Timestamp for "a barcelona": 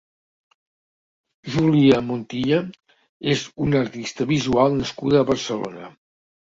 5.25-5.97